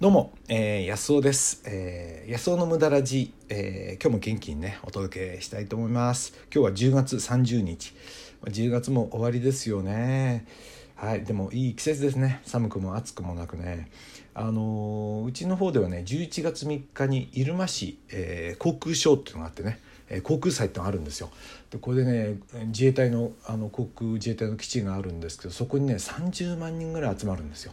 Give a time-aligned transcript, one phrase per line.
[0.00, 1.62] どうも、えー、安尾です。
[1.66, 6.34] えー、安尾の無駄ラジ、えー、今日も元気にね、お届けしたいと思います。
[6.52, 7.94] 今日は10月30日。
[8.42, 10.46] 10月も終わりですよね。
[10.96, 12.40] はい、でもいい季節ですね。
[12.44, 13.88] 寒くも暑くもなくね。
[14.34, 19.78] あのーうちの方ではね、11月3日に入間市、えー航空ショーっていうのがあってね、
[20.24, 21.30] 航空祭ってのがあるんですよ。
[21.70, 27.72] でこれでね自衛隊のあの航空自衛隊の基地があるんですけどそこにね30万人ぐらい集まるんですよ。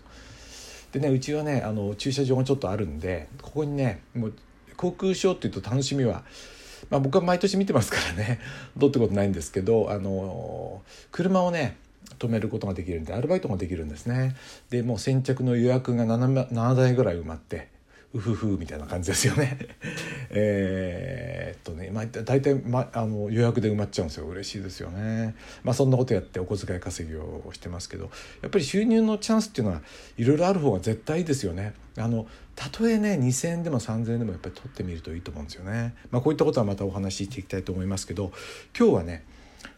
[0.91, 4.33] でねうちはねあの駐車場がちょっとあるんでここにねもう
[4.75, 6.23] 航空ショーっていうと楽しみは、
[6.89, 8.39] まあ、僕は毎年見てますからね
[8.75, 11.77] どうってことないんですけどあの車をね
[12.19, 14.35] 止めることができるんでアルバイトもできるんですね。
[14.69, 17.69] でもう先着の予約が 7, 7台ぐらい埋まって
[18.13, 19.57] うふふみたいな感じですよね。
[20.31, 24.25] えっとね、まあ、大体、ま、あの予約で埋まっちゃうんですよ。
[24.27, 25.35] 嬉しいですよね。
[25.63, 28.11] まあそんなことやってお小遣い稼ぎをしてますけど
[28.41, 29.81] やっぱり収入のチャンスっていうのは
[30.17, 31.73] いろいろある方が絶対いいですよね。
[31.97, 35.95] あのたとえね2,000円でも3,000円でもやっぱり取ってみるといいと思うんですよね。
[36.09, 38.33] まあこういったことはまたお話ししていきたいと思いますけど
[38.77, 39.23] 今日はね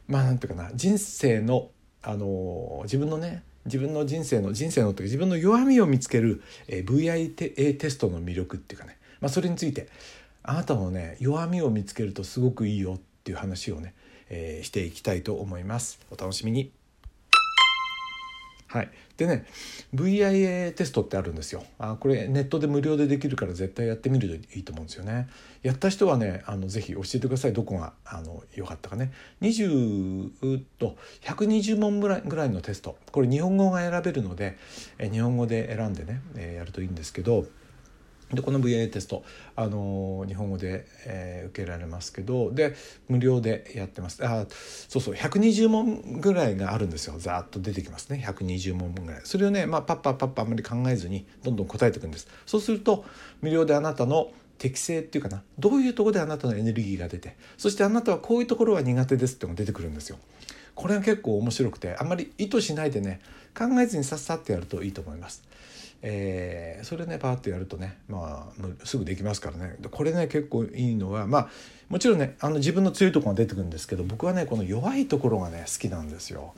[0.07, 1.69] まあなんていうかな人生の
[2.01, 9.87] あの自分のね自分の人生の人生のというか自分の弱みを見つける、えー VIA テストの魅力っていうかね、まあ、それについて
[10.43, 13.93] あなたもね弱みを見つけるとすごくいいよっていう話をね、
[14.29, 15.99] えーしていきたいと思います。
[16.11, 16.82] お楽しみに。
[18.73, 19.45] はい、でね
[19.93, 21.63] VIA テストってあるんですよ。
[21.77, 25.29] あこれネットで無料でできるから絶対やってみるといいと思うんですよね。
[25.61, 27.53] やった人はねあのぜひ教えてください。
[27.53, 29.13] どこがあの良かったかね。
[29.41, 32.97] 20と120問ぐらいぐらいのテスト。
[33.11, 34.57] これ日本語が選べるので
[34.97, 37.45] え日本語で選んでね、えやるといいんですけど
[38.33, 39.23] でこの VA テスト、
[39.55, 42.75] あの日本語で、えー受けられますけどで
[43.07, 44.25] 無料でやってます。
[44.25, 47.15] あそうそう120問ぐらいがあるんですよ。
[47.19, 48.23] ざっと出てきますね。
[48.27, 49.21] 120問ぐらい。
[49.23, 52.27] それをね、まあ、パッパパッパあんまり考えずにどんどん答えていくんです。
[52.45, 53.05] そうすると
[53.41, 55.43] 無料であなたの適性っていうかな。
[55.59, 60.17] どういうとこであなたのエネルギーが出てそしてあなたはこういうところは苦手ですっていうのが出てくるんですよ。
[60.75, 63.19] これが結構面白くてあんまり意図しないでね
[63.55, 65.43] 考えずにさっさってやるといいと思います。
[66.05, 71.49] えーそれねパーッとやるとね、まあ、すぐできますからねこれね結構いいのはまあ
[71.87, 76.53] もちろんねあの自分の強いとこが出てくるんですけど僕はねこの弱いところがね好きなんですよ。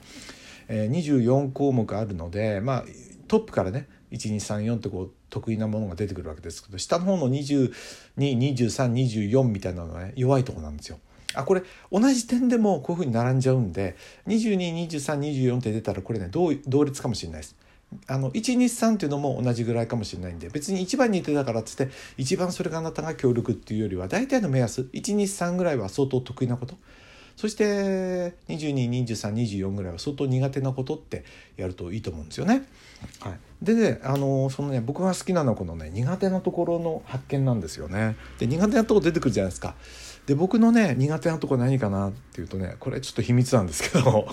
[0.68, 2.84] えー24項目あるのでまあ
[3.28, 10.98] トップからね1234ってこう得意なものが出てくるわけですけど下の方の222324みたいなのはね弱いとこなんですよ。
[11.34, 11.62] あこれ
[11.92, 13.96] 同じ点でもこういうふうに並んじゃうんで
[14.26, 17.56] 222324って出たらこれね同同列かもしれないです。
[18.08, 26.76] あの123っていうのも同じぐらいかもしれないんで別に1番にいてだからっつって一番それがあなたが協力っていうよりは大体の目安123ぐらいは相当得意なこと。
[27.36, 31.24] そして222324ぐらいは相当苦手なことって
[31.56, 32.66] やるといいと思うんですよね。
[33.20, 38.16] はい、でねあのそのね僕が好きなのはこのね苦手なところの発見なんですよね。
[38.38, 39.74] で苦手なところ出てくるじゃないですか。
[40.24, 44.26] で僕のね苦手なところ何かなっていうとねこれちょっと秘密なんですけど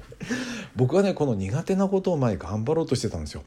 [0.74, 3.42] 僕はねこの苦手なことを前頑張ろうとしてたんですよ。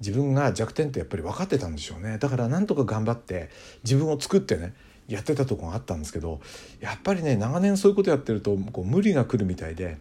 [0.00, 3.48] 自分が弱点ってやっぱり分かってたんでしょうねだからなんとか頑張って
[3.84, 4.74] 自分を作ってね
[5.08, 6.40] やってたとこがあったんですけど
[6.80, 9.98] やっぱりね長年そういうことやってるとこう無理が来るみたいで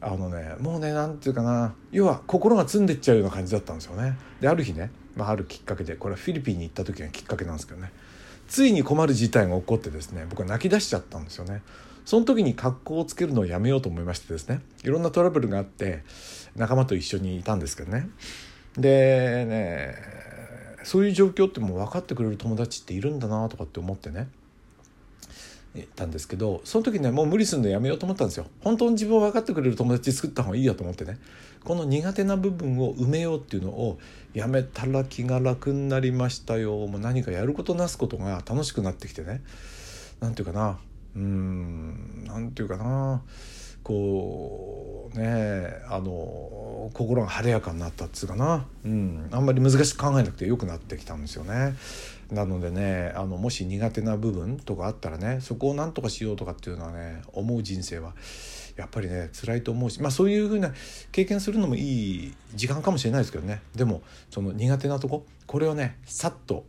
[0.00, 4.16] あのねもうねなんていうかな要は心が詰んでっちゃうような感じだったんですよね。
[4.40, 7.92] である日ね、まあ、あるきっかけでこれはフィリピンに行った時がきっかけなんですけどね
[8.48, 11.62] ついに困る事態が起こってですね僕は泣き出しちゃったんですよね。
[12.04, 16.02] その時に格好をつけるのをやめようと思いましてですねいろんなトラブルがあって
[16.54, 18.10] 仲間と一緒にいたんですけどね
[18.76, 19.96] でね
[20.84, 24.28] そういう状況ってもう分かってくれる友達っているんだなとかって思ってね。
[25.74, 28.46] いたんですけどその時ねもう無理するのやめようと思ったんですよ。
[28.60, 31.18] 本当に自分を分かってくれる友達作った方がいいやと思ってね。
[31.64, 33.98] この苦手な部分を埋めようっていうのを
[34.34, 36.86] やめたら気が楽になりましたよ。
[36.86, 39.42] もう何かやることなすことが楽しくなってきてね。
[40.20, 40.78] なんていうかな。
[41.16, 43.22] うーんなんていうかな。
[43.82, 51.74] こうねあの心が晴れやかになったっつうかな、うん、あんまり難しく考えなくてよくなってきたんですよね。
[52.30, 58.14] なのでねあのもし苦手な部分とかあったらねそこを何とかしようとかっていうのはね思う人生は
[58.76, 60.72] やっぱりね辛いと思うしまあそういうふうな
[61.12, 63.60] 経験するのもいい時間かもしれないですけどね。
[63.74, 66.64] でもその苦手なとここれをねさっと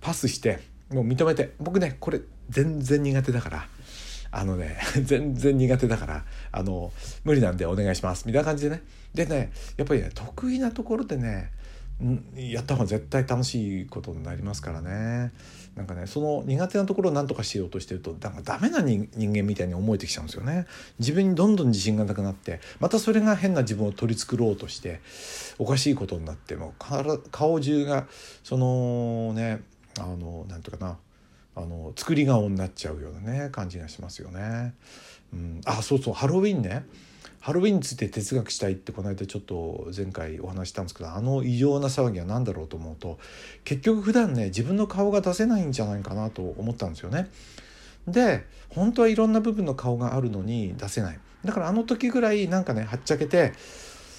[0.00, 0.60] パスして
[0.90, 3.66] もう認めて僕ねこれ全然苦手だから
[4.32, 6.90] あのね 全然苦手だからあの
[7.22, 8.24] 無理なんでお願いします。
[8.26, 8.82] みたいな感じでね。
[9.14, 11.52] でねやっぱりね得意なところでね
[12.34, 15.32] やった方が絶対楽しいことになりますからね。
[15.76, 20.66] なんかねその苦手なところを何とかしようとしてるとなんかダメな人間みたいに思えてきちゃうんですよね。
[20.98, 25.00] 自分にどんどん自信がなくなってまたそれが変な自分を取り繕ろうとして
[25.58, 28.06] おかしいことになってもう顔中が
[28.42, 29.60] そのね
[29.98, 30.96] あのなんていうかな。
[31.54, 34.74] あの作り顔になっちゃうようなね感じがしますよね。
[35.32, 36.84] うん、あそうそうハロウィンね
[37.40, 43.18] ハロウィンについて哲学したいってこの間ちょっと前回お話したんですけどあの異常な騒ぎは何だろうと思うと
[43.64, 47.28] 結局普段ね自分の顔が出せないんじゃないかなと思ったんですよね。
[48.06, 53.52] で本当はいろんな部分の顔があるのに出せないだからあの時ぐらいなんかねはっちゃけて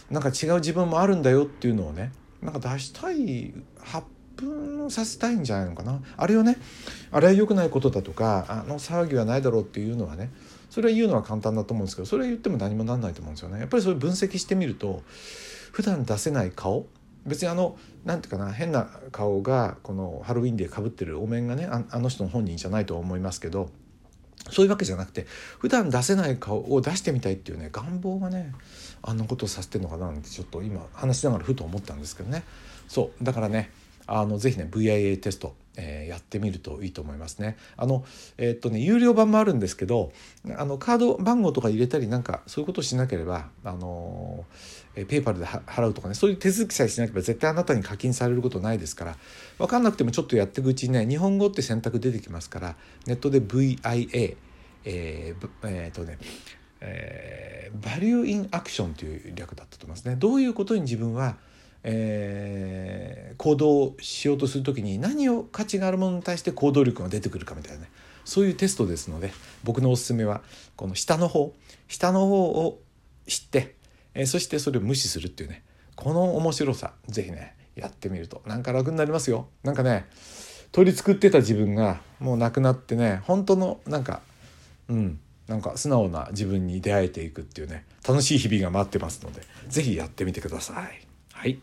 [0.10, 6.02] なんか違う自分もあるんだよっていうのをねなんか出したい発分させたいんじゃないのかな？
[6.18, 6.58] あれをね？
[7.12, 10.32] あれは良くないことだとかあの騒ぎはないだろうっていうのはね
[10.70, 13.60] それは言うのは簡単だと思うんですけどそれは言っても何もなんないと思うんですよね。
[13.60, 15.04] やっぱりそれ分析してみると
[15.72, 16.88] 普段出せない顔？
[17.26, 23.70] 別にあの何て言うかな変な顔がこのハロウィンでかぶってるお面がねあの人の本人じゃないと思いますけど
[24.50, 25.26] そういうわけじゃなくて
[25.58, 28.52] 普段出せない顔を出してみたいっていうね願望がね
[29.02, 32.44] あんなことをさせてるのかなってちょっと今話しながらふと思ったんですけどね。
[32.90, 33.72] そうだからね
[34.08, 37.58] あのぜひね VIA テスト、えー、やってみるといいと思いますね。
[37.78, 38.06] あの
[38.38, 40.12] えー、っとね有料版もあるんですけど
[40.58, 44.46] あのカード番号とか入れたりなんかそういうことしなければあの、
[44.96, 49.18] えー、ペーパルで払うとかねそういう手続きさえしなければ絶対あなたに課金されることないですから
[49.58, 54.38] 分かんなくてもちょっとやっていくうちにね日本語って選択出てきますからネットで VIA
[54.86, 56.18] えー、えー、っとね
[56.86, 60.18] えー、バリューインアクションという略だったと思いますね。
[60.18, 61.38] どういうことに自分は
[61.84, 67.90] えー、行動しようとする時に何を価値があるものに対して行動力が出てくるかみたいなね。
[68.26, 69.34] そういうテストですので
[69.64, 70.42] 僕のおすすめは
[70.76, 71.54] この下の方。
[71.88, 72.80] 下の方を
[73.28, 73.76] 知って、
[74.14, 75.64] えー、そしてそれを無視するっていうね。
[75.96, 79.48] この面白さ是非ねやってみるとなんか楽になりますよ。
[79.64, 80.06] なんかね
[80.72, 84.22] 取り繕ってた自分がもうなくなってね本当のなんか
[84.88, 91.08] うんなんか素直な自分に出会えていくっていうね楽しい日々が待ってますので是非やってみてください。
[91.34, 91.62] はい。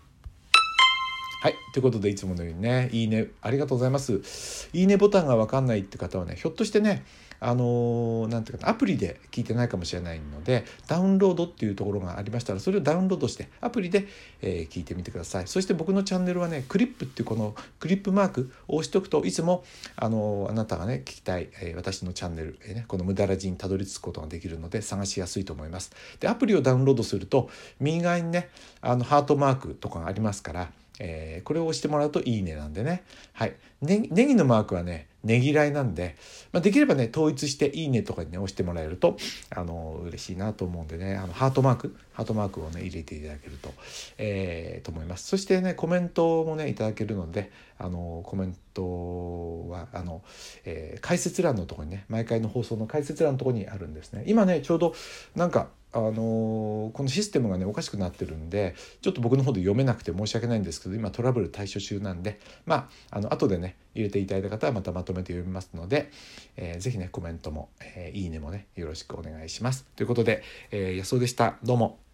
[1.42, 1.54] はい。
[1.72, 4.68] ということで、いつものようにね、いいね、ありがとうございます。
[4.74, 7.02] いいねボタンがわかんないって方はね、ひょっとしてね、
[7.40, 14.06] あのー、ていうかな、アプリで聞いてないかもしれないので、ダウンロードっていうところがありましたら、それをダウンロードして、アプリで、
[14.42, 15.46] えー、聞いてみてください。
[15.46, 19.64] そして僕のチャンネルはね、クリップっていうこのクリップマークを押しておくといつも、
[19.96, 25.92] あのー、あなたがね、聞きたい、えー、私のチャンネル、え、ね、この無駄ラジにたどり着くことができるので、探しやすいと思います。
[26.20, 27.48] で、アプリをダウンロードすると、
[27.78, 28.50] 右側にね、
[28.82, 30.70] あの、ハートマークとかがありますから、
[31.00, 33.02] えー、これを押してもらうといいねなんでね。
[33.32, 33.56] はい。
[33.80, 36.16] ね、ネギのマークはね、ねぎらいなんで、
[36.52, 39.16] まあ、できればね、統一していいねとかにね、押してもらえると、
[39.54, 43.72] あの、嬉しいなと思うんでね、あの、ハートマーク、ハートマークをね、入れていただけると、
[44.18, 45.26] えー、と思います。
[45.26, 50.22] そしてね、コメントもね、いただけるので、あの、コメントは、あの、
[50.66, 54.24] えー、解説欄のとこにね、毎回の放送の解説欄のとこにあるんですね。
[54.26, 54.94] 今ね、ちょうど、
[55.34, 66.10] なんか、あのこのシステムがねおかしくなってるんでちょっと僕の方で読めなくて申し訳ないんですけど今トラブル対処中なんでまああの後でね入れていただいた方はまたまとめて読みますので、
[66.56, 72.09] えー、ぜひねコメントも、えー、いいねもねよろしくお願いしますということで、えー、安尾でしたどうも。